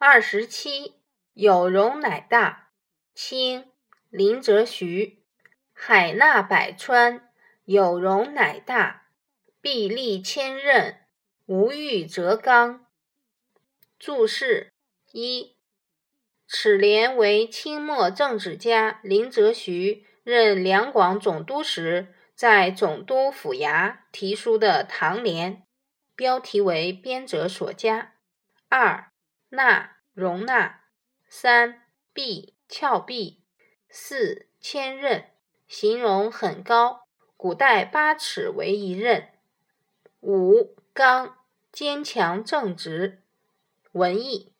[0.00, 0.94] 二十七，
[1.32, 2.68] 有容乃大。
[3.16, 3.68] 清，
[4.10, 5.24] 林则徐。
[5.72, 7.28] 海纳百川，
[7.64, 9.08] 有容乃大。
[9.60, 10.98] 壁立千仞，
[11.46, 12.86] 无欲则刚。
[13.98, 14.72] 注释
[15.10, 15.56] 一：
[16.46, 25.64] 此联为清末政治家林则徐任两广总督时，在总督府衙题书的唐联，
[26.14, 28.12] 标题为编者所加。
[28.68, 29.10] 二
[29.50, 30.80] 纳容纳，
[31.26, 33.40] 三壁峭壁，
[33.88, 35.24] 四千仞，
[35.66, 39.28] 形容很高，古代八尺为一仞。
[40.20, 41.38] 五刚，
[41.72, 43.22] 坚强正直。
[43.92, 44.52] 文艺，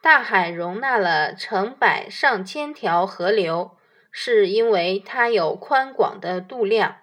[0.00, 3.76] 大海容纳了成百上千条河流，
[4.12, 7.02] 是因为它有宽广的度量；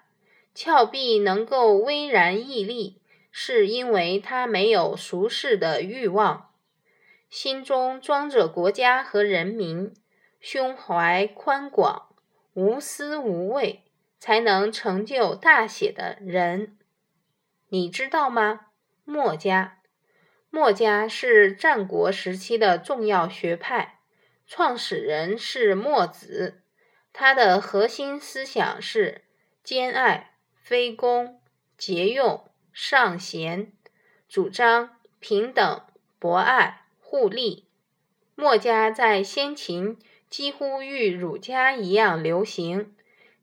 [0.54, 6.53] 峭壁能够巍然屹立，是因为它没有俗世的欲望。
[7.34, 9.92] 心中装着国家和人民，
[10.38, 12.14] 胸怀宽广，
[12.52, 13.82] 无私无畏，
[14.20, 16.78] 才能成就大写的人。
[17.70, 18.66] 你知道吗？
[19.04, 19.78] 墨家，
[20.48, 23.98] 墨家是战国时期的重要学派，
[24.46, 26.62] 创始人是墨子。
[27.12, 29.24] 他的核心思想是
[29.64, 31.40] 兼爱、非攻、
[31.76, 33.72] 节用、尚贤，
[34.28, 35.82] 主张平等、
[36.20, 36.82] 博爱。
[37.16, 37.68] 互利，
[38.34, 39.96] 墨家在先秦
[40.28, 42.92] 几乎与儒家一样流行，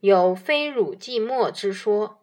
[0.02, 2.20] 有非儒即墨之说。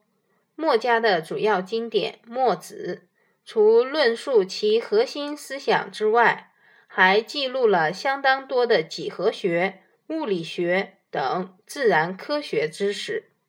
[0.56, 3.04] 墨家的主要经典《墨子》，
[3.46, 6.52] 除论述其核心思想之外，
[6.86, 13.27] 还记录了相当多的几何学、物理学等自然科学知识。